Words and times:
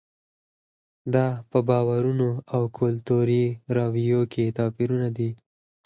دا 1.13 1.27
په 1.49 1.59
باورونو 1.69 2.29
او 2.53 2.61
کلتوري 2.79 3.45
رویو 3.77 4.21
کې 4.33 4.53
توپیرونه 4.57 5.07
دي. 5.17 5.29